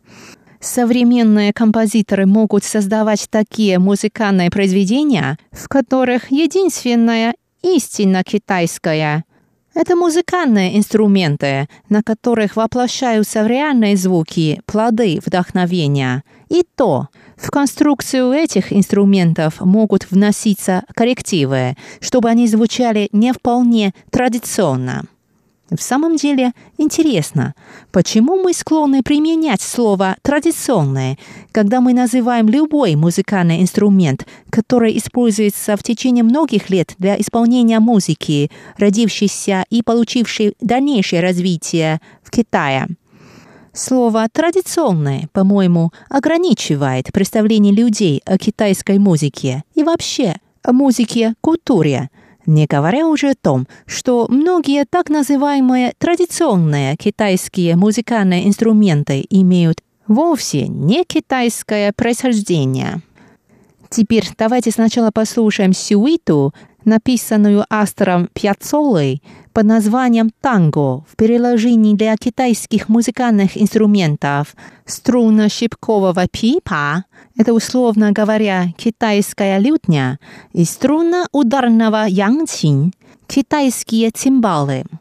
[0.60, 9.24] Современные композиторы могут создавать такие музыкальные произведения, в которых единственная истинно китайская–
[9.74, 16.24] это музыкальные инструменты, на которых воплощаются реальные звуки, плоды вдохновения.
[16.50, 17.08] И то,
[17.38, 25.06] в конструкцию этих инструментов могут вноситься коррективы, чтобы они звучали не вполне традиционно.
[25.72, 27.56] В самом деле интересно,
[27.94, 31.18] почему мы склонны применять слово «традиционное»,
[31.54, 38.52] когда мы называем любой музыкальный инструмент, который используется в течение многих лет для исполнения музыки,
[38.78, 42.88] родившейся и получившей дальнейшее развитие в Китае.
[43.72, 52.10] Слово «традиционное», по-моему, ограничивает представление людей о китайской музыке и вообще о музыке, культуре–
[52.46, 60.68] не говоря уже о том, что многие так называемые традиционные китайские музыкальные инструменты имеют вовсе
[60.68, 63.02] не китайское происхождение.
[63.90, 66.54] Теперь давайте сначала послушаем сюиту,
[66.86, 69.22] написанную автором Пьяцолой
[69.54, 74.56] под названием «Танго» в переложении для китайских музыкальных инструментов.
[74.86, 77.06] Струнно-щипкового пипа–
[77.38, 80.20] это, условно говоря, китайская лютня,
[80.54, 82.94] и струнно-ударного янчин–
[83.28, 84.84] китайские цимбалы–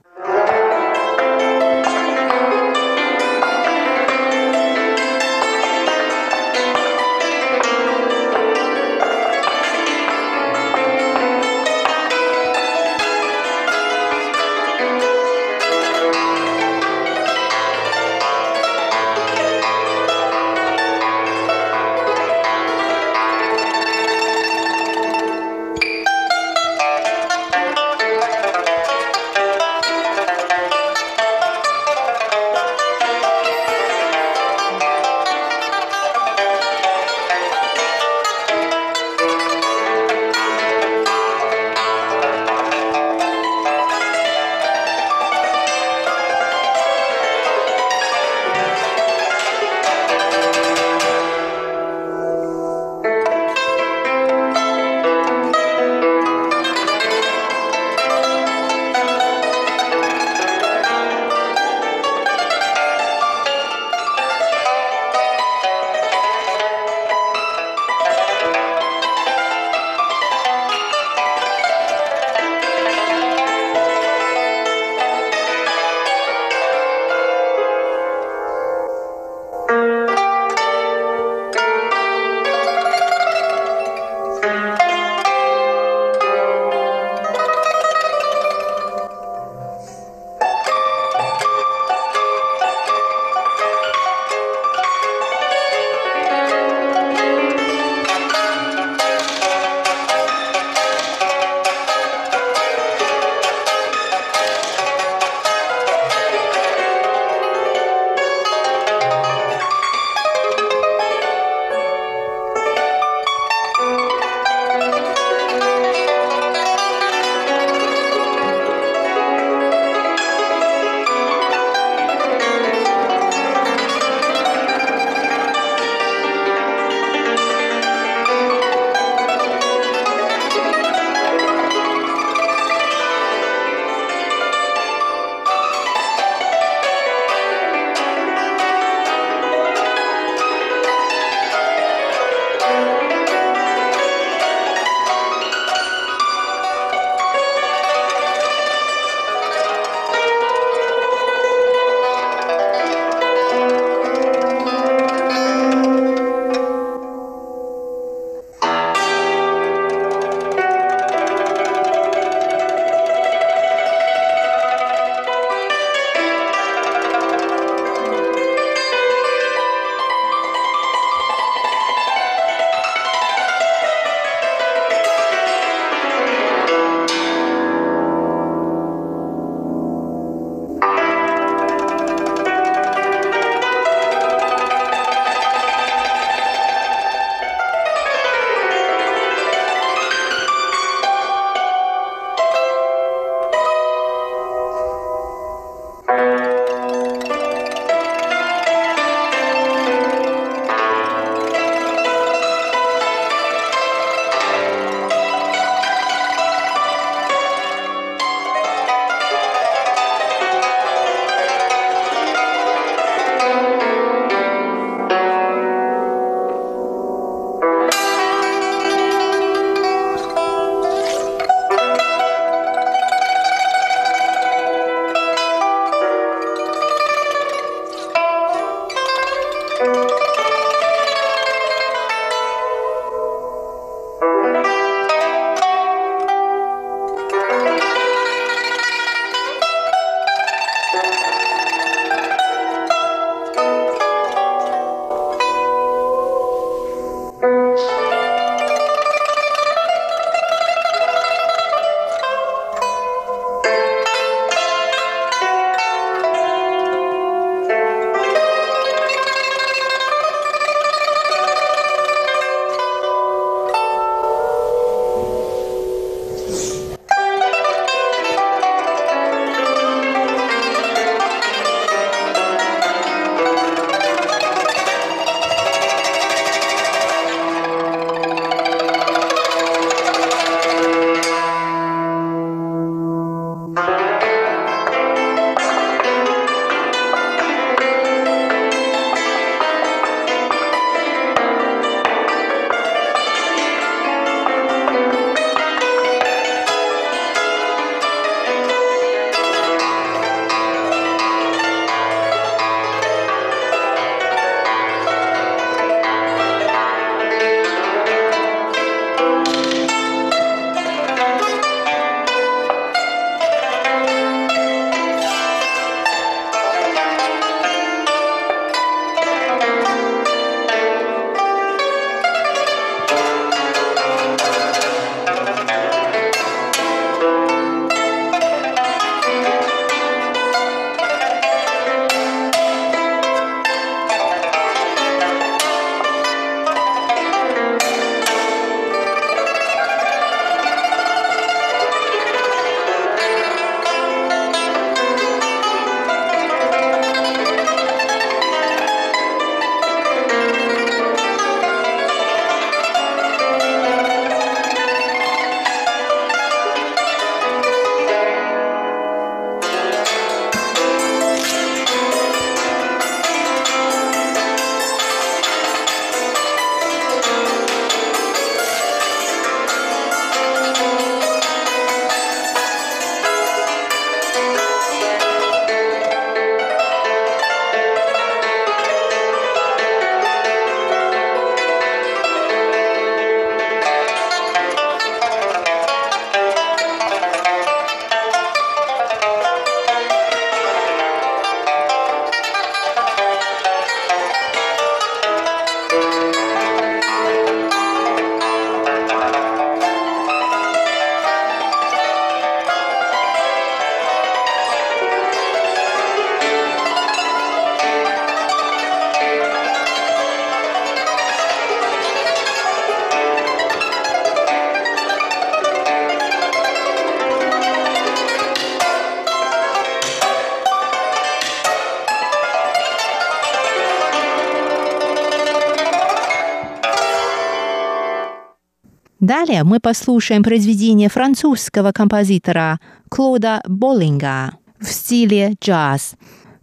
[429.40, 432.78] Далее мы послушаем произведение французского композитора
[433.08, 436.16] Клода Боллинга в стиле джаз.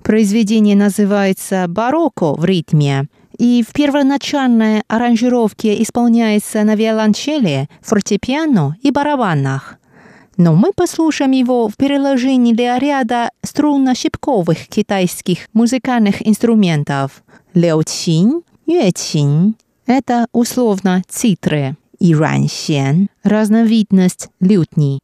[0.03, 3.07] Произведение называется «Барокко в ритме»,
[3.39, 9.78] и в первоначальной аранжировке исполняется на виолончели, фортепиано и барабанах.
[10.38, 17.23] Но мы послушаем его в переложении для ряда струнно-щипковых китайских музыкальных инструментов.
[17.55, 19.55] Леочин, юэчин–
[19.88, 24.99] это условно цитры, и раньсен– разновидность лютни.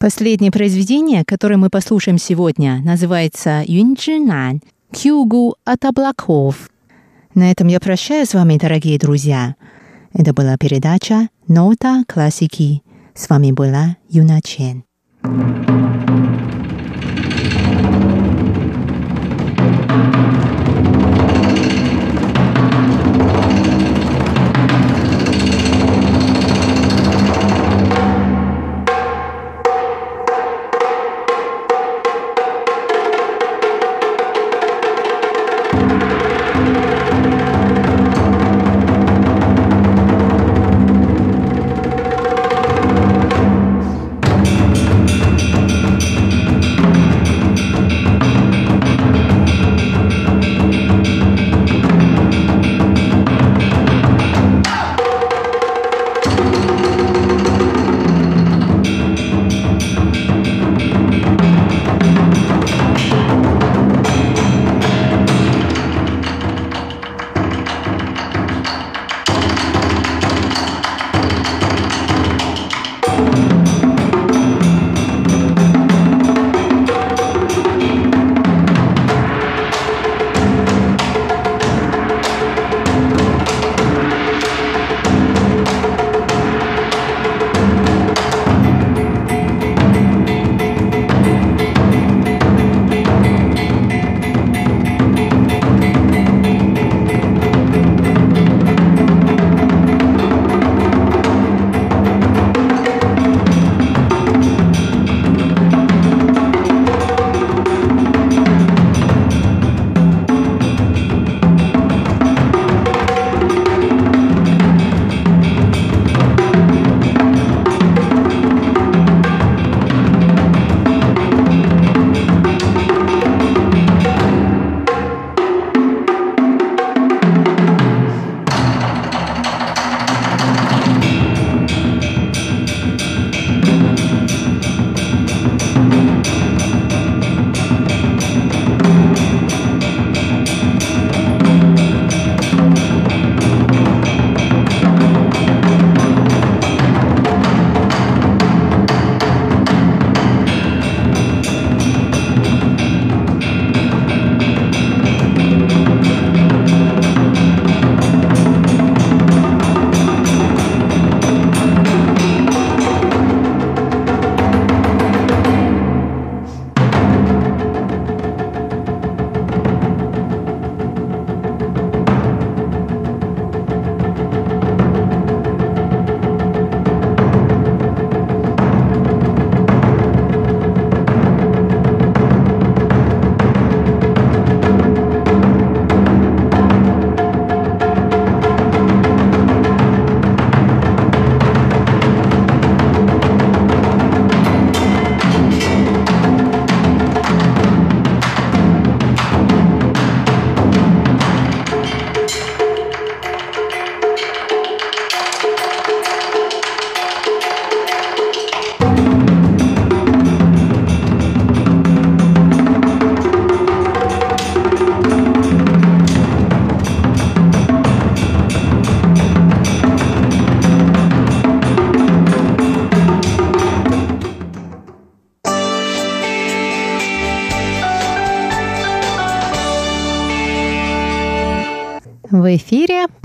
[0.00, 6.70] Последнее произведение, которое мы послушаем сегодня, называется «Юнчжинан»– «Кюгу от облаков».
[7.34, 9.56] На этом я прощаюсь с вами, дорогие друзья.
[10.14, 12.82] Это была передача «Нота классики».
[13.14, 14.84] С вами была Юна Чен.
[15.22, 15.79] В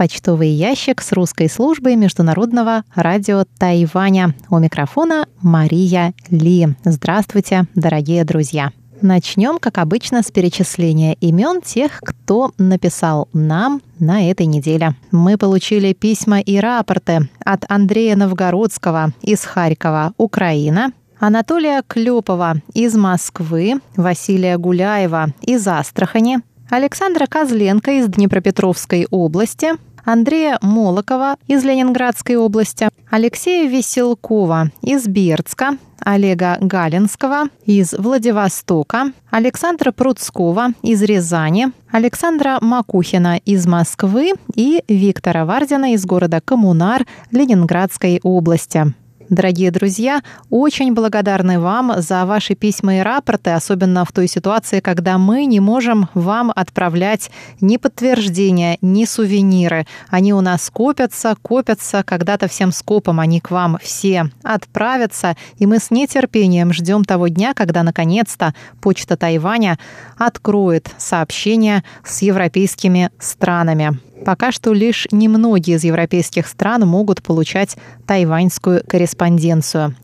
[0.05, 4.35] почтовый ящик с русской службой Международного радио Тайваня.
[4.51, 6.67] У микрофона Мария Ли.
[6.83, 8.71] Здравствуйте, дорогие друзья.
[9.01, 14.93] Начнем, как обычно, с перечисления имен тех, кто написал нам на этой неделе.
[15.09, 23.81] Мы получили письма и рапорты от Андрея Новгородского из Харькова, Украина, Анатолия Клепова из Москвы,
[23.95, 29.73] Василия Гуляева из Астрахани, Александра Козленко из Днепропетровской области,
[30.05, 40.69] Андрея Молокова из Ленинградской области, Алексея Веселкова из Бердска, Олега Галинского из Владивостока, Александра Пруцкого
[40.83, 48.93] из Рязани, Александра Макухина из Москвы и Виктора Вардина из города Коммунар Ленинградской области.
[49.29, 50.21] Дорогие друзья,
[50.51, 55.59] очень благодарны вам за ваши письма и рапорты, особенно в той ситуации, когда мы не
[55.59, 59.87] можем вам отправлять ни подтверждения, ни сувениры.
[60.09, 65.79] Они у нас копятся, копятся, когда-то всем скопом они к вам все отправятся, и мы
[65.79, 69.79] с нетерпением ждем того дня, когда наконец-то почта Тайваня
[70.19, 73.99] откроет сообщения с европейскими странами.
[74.25, 79.95] Пока что лишь немногие из европейских стран могут получать тайваньскую корреспонденцию.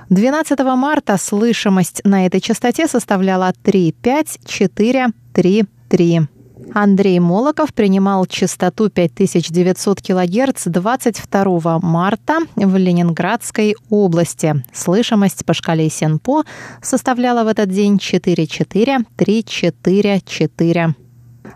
[0.09, 6.27] 12 марта слышимость на этой частоте составляла 35433.
[6.73, 14.63] Андрей Молоков принимал частоту 5900 кГц 22 марта в Ленинградской области.
[14.73, 16.43] Слышимость по шкале Сенпо
[16.81, 20.95] составляла в этот день 44344.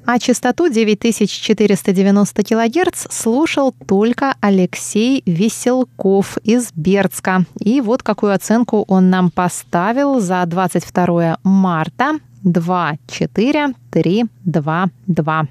[0.06, 7.44] А частоту 9490 кГц слушал только Алексей Веселков из Бердска.
[7.60, 15.48] И вот какую оценку он нам поставил за 22 марта 2, 4, 3, 2, 2.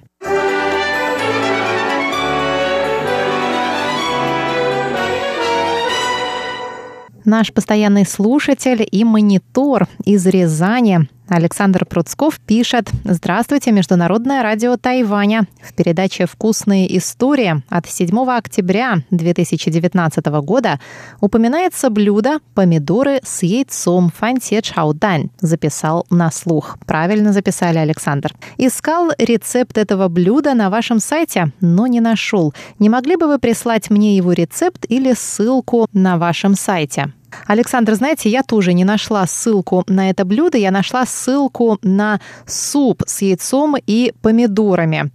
[7.25, 15.47] Наш постоянный слушатель и монитор из Рязани Александр Пруцков пишет «Здравствуйте, Международное радио Тайваня».
[15.61, 20.79] В передаче «Вкусные истории» от 7 октября 2019 года
[21.21, 25.31] упоминается блюдо «Помидоры с яйцом фанте чаудань».
[25.41, 26.79] Записал на слух.
[26.87, 28.33] Правильно записали, Александр.
[28.57, 32.55] Искал рецепт этого блюда на вашем сайте, но не нашел.
[32.79, 37.13] Не могли бы вы прислать мне его рецепт или ссылку на вашем сайте?
[37.47, 43.03] Александр, знаете, я тоже не нашла ссылку на это блюдо, я нашла ссылку на суп
[43.07, 45.11] с яйцом и помидорами.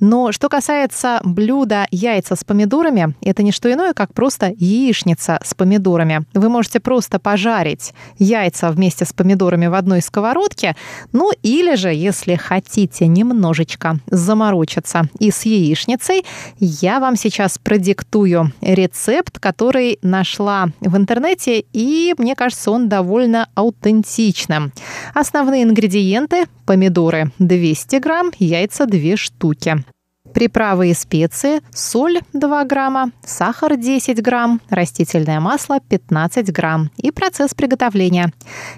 [0.00, 5.54] Но что касается блюда яйца с помидорами, это не что иное, как просто яичница с
[5.54, 6.24] помидорами.
[6.34, 10.76] Вы можете просто пожарить яйца вместе с помидорами в одной сковородке,
[11.12, 16.24] ну или же, если хотите немножечко заморочиться и с яичницей,
[16.58, 24.72] я вам сейчас продиктую рецепт, который нашла в интернете и мне кажется, он довольно аутентичным.
[25.14, 29.84] Основные ингредиенты– помидоры 200 грамм, яйца 2 штуки.
[30.32, 37.52] Приправы и специи, соль 2 грамма, сахар 10 грамм, растительное масло 15 грамм и процесс
[37.54, 38.32] приготовления.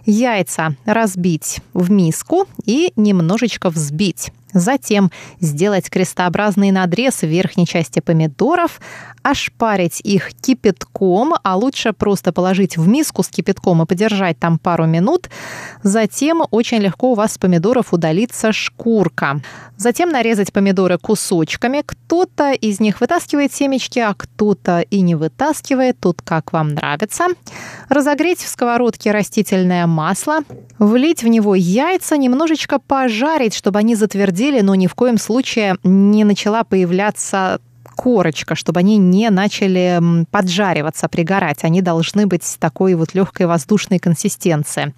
[0.07, 4.33] Яйца разбить в миску и немножечко взбить.
[4.53, 8.81] Затем сделать крестообразный надрез в верхней части помидоров,
[9.23, 14.87] ошпарить их кипятком, а лучше просто положить в миску с кипятком и подержать там пару
[14.87, 15.31] минут.
[15.83, 19.41] Затем очень легко у вас с помидоров удалится шкурка.
[19.77, 21.83] Затем нарезать помидоры кусочками.
[21.85, 25.99] Кто-то из них вытаскивает семечки, а кто-то и не вытаскивает.
[26.01, 27.27] Тут как вам нравится.
[27.89, 30.41] Разогреть в сковородке растительное масло.
[30.79, 33.97] Влить в него яйца, немножечко пожарить, чтобы они
[34.43, 37.61] затвердели, но ни в коем случае не начала появляться
[37.97, 41.65] корочка, чтобы они не начали поджариваться, пригорать.
[41.65, 44.95] Они должны быть такой вот легкой воздушной консистенции.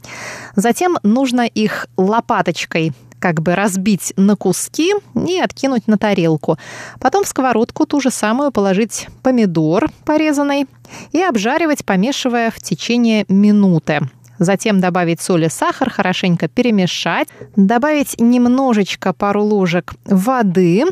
[0.56, 4.92] Затем нужно их лопаточкой как бы разбить на куски
[5.26, 6.58] и откинуть на тарелку.
[7.00, 10.66] Потом в сковородку ту же самую положить помидор порезанный
[11.12, 14.00] и обжаривать, помешивая в течение минуты.
[14.38, 20.84] Затем добавить соль и сахар, хорошенько перемешать, добавить немножечко пару ложек воды,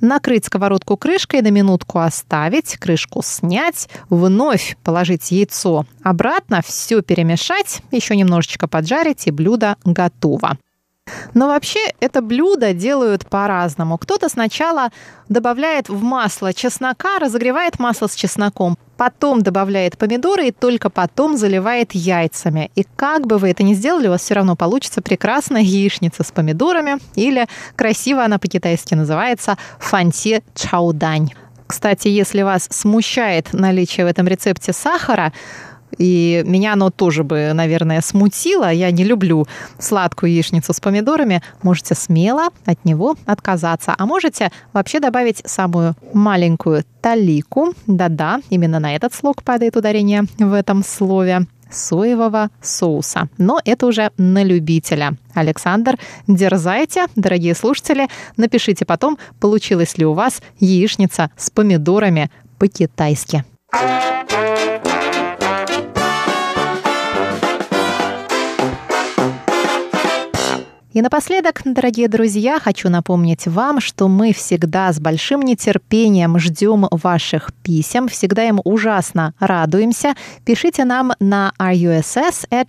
[0.00, 8.16] накрыть сковородку крышкой, на минутку оставить, крышку снять, вновь положить яйцо обратно, все перемешать, еще
[8.16, 10.58] немножечко поджарить, и блюдо готово.
[11.34, 13.98] Но вообще это блюдо делают по-разному.
[13.98, 14.90] Кто-то сначала
[15.28, 21.92] добавляет в масло чеснока, разогревает масло с чесноком, потом добавляет помидоры и только потом заливает
[21.92, 22.70] яйцами.
[22.74, 26.32] И как бы вы это ни сделали, у вас все равно получится прекрасная яичница с
[26.32, 27.46] помидорами или
[27.76, 31.30] красиво она по-китайски называется фанти чаудань.
[31.66, 35.32] Кстати, если вас смущает наличие в этом рецепте сахара,
[35.98, 38.70] и меня оно тоже бы, наверное, смутило.
[38.70, 39.46] Я не люблю
[39.78, 41.42] сладкую яичницу с помидорами.
[41.62, 43.94] Можете смело от него отказаться.
[43.96, 47.74] А можете вообще добавить самую маленькую талику.
[47.86, 53.28] Да-да, именно на этот слог падает ударение в этом слове соевого соуса.
[53.38, 55.16] Но это уже на любителя.
[55.34, 58.08] Александр, дерзайте, дорогие слушатели.
[58.36, 63.44] Напишите потом, получилась ли у вас яичница с помидорами по-китайски.
[70.92, 77.52] И напоследок, дорогие друзья, хочу напомнить вам, что мы всегда с большим нетерпением ждем ваших
[77.62, 80.14] писем, всегда им ужасно радуемся.
[80.44, 82.68] Пишите нам на russ@rti.org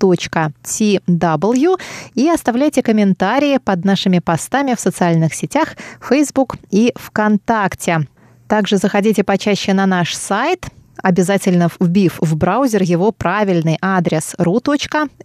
[0.00, 1.80] tw
[2.14, 8.08] и оставляйте комментарии под нашими постами в социальных сетях Facebook и ВКонтакте.
[8.48, 10.66] Также заходите почаще на наш сайт
[11.02, 15.20] обязательно вбив в браузер его правильный адрес ru.rti.org.tw.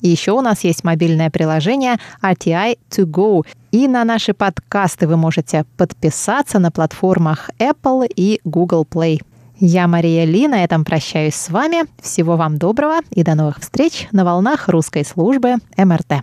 [0.00, 3.46] И еще у нас есть мобильное приложение RTI To Go.
[3.70, 9.20] И на наши подкасты вы можете подписаться на платформах Apple и Google Play.
[9.60, 11.84] Я Мария Ли, на этом прощаюсь с вами.
[12.00, 16.22] Всего вам доброго и до новых встреч на волнах русской службы МРТ.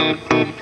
[0.00, 0.59] Música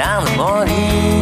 [0.00, 1.19] down the morning.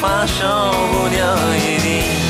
[0.00, 2.23] 花少不掉，一定。